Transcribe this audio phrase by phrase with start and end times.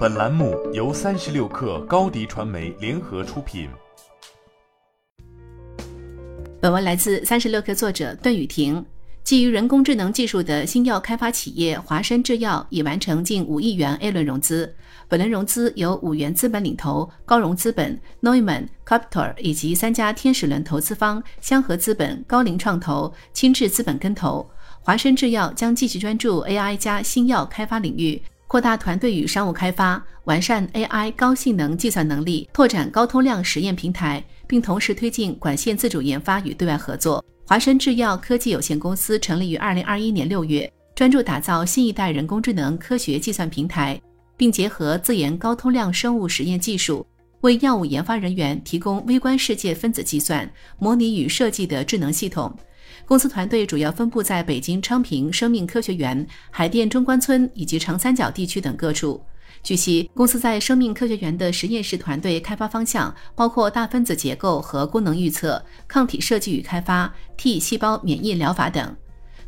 [0.00, 3.68] 本栏目由三十六氪高低传媒联合出品。
[6.58, 8.82] 本文来自三十六氪作者段雨婷。
[9.22, 14.74] 基于人工智能技术的新药开发企业华生制药已完成近五亿元 A 轮融资。
[15.06, 24.50] 本轮融资由五元资本领投、高融资本、Neumann Capital 以及三家天使轮投资方香河资本、高瓴创投、轻智资本跟投。
[24.80, 37.24] 华生制药将继续专注 AI 加新药开发领域，扩大团队与商务开发，完善 AI 高性能计算能力，拓展高通量实验平台，并同时推进管线自主研发与对外合作。
[37.46, 44.00] 华深制药科技有限公司成立于二零二一年六月，专注打造新一代人工智能科学计算平台，
[44.36, 47.06] 并结合自研高通量生物实验技术，
[47.42, 52.54] 为药物研发人员提供微观世界分子计算、模拟与设计的智能系统。
[53.06, 59.20] 公司团队主要分布在北京昌平生命科学园、海淀中关村以及长三角地区等各处。
[59.62, 68.94] 据悉，公司在生命科学园的实验室团队开发方向包括大分子结构和功能预测、抗体设计与开发、T 细胞免疫疗法等。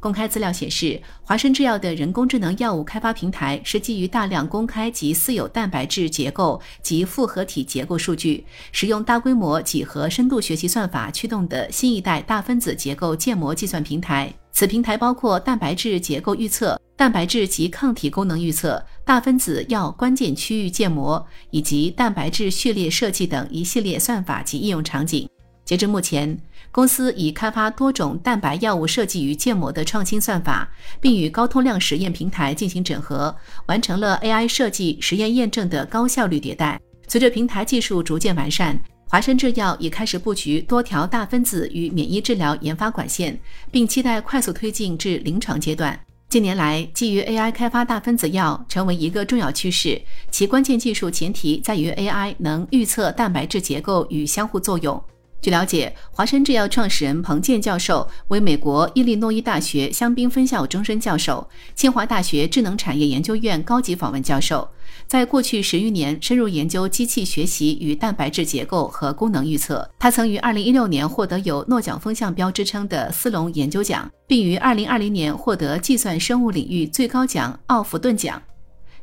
[0.00, 14.32] 公开资料显示，华生制药的人工智能药物开发平台是基于大量公开及私有蛋白质结构及复合体结构数据，使用大规模几何深度学习算法驱动的新一代大分子结构建模计算平台。
[14.52, 25.28] 此平台包括蛋白质结构预测、蛋白质及抗体功能预测、大分子药关键区域建模以及蛋白质序列设计等一系列算法及应用场景。
[25.70, 26.36] 截至目前，
[26.72, 30.68] 公司已开发多种蛋白药物设计与建模的创新算法，
[31.00, 33.32] 并与高通量实验平台进行整合，
[33.66, 36.80] 完成了 AI 设计、实验验证的高效率迭代。
[37.06, 38.76] 随着平台技术逐渐完善，
[39.06, 43.38] 华生制药已开始布局多条大分子与免疫治疗研发管线，
[43.70, 45.96] 并期待快速推进至临床阶段。
[46.28, 55.00] 近年来，基于 AI 开发大分子药成为一个重要趋势，其关键技术前提在于 AI 能预测蛋白质结构与相互作用。
[55.42, 64.68] 据了解，华生制药创始人彭健教授为美国伊利诺伊大学香槟分校终身教授，清华大学智能产业研究院高级访问教授，
[65.06, 69.88] 在过去十余年深入研究机器学习与蛋白质结构和功能预测。
[69.98, 78.42] 他曾于2016年获得有诺奖风向标之称的斯隆研究奖，并于2020年获得计算生物领域最高奖奥弗顿奖。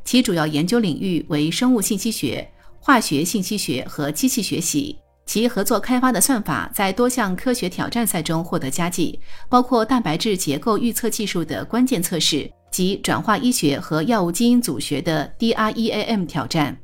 [0.04, 2.48] 其主要研究领域为生物信息学、
[2.78, 4.96] 化学信息学和机器学习。
[5.28, 16.74] 其合作开发的算法在多项科学挑战赛中获得佳绩，包括蛋白质结构预测技术的关键测试及转化医学和药物基因组学的 DREAM 挑战。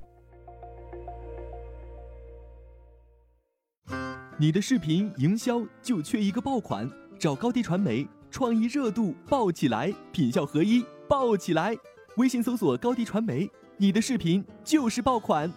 [4.36, 6.86] 你的视频营销就缺一个爆款，
[7.18, 11.74] 找高低传媒，创意热度爆起来，品效合一爆起来。
[12.18, 15.50] 微信搜索高低传媒，你的视频就是爆款。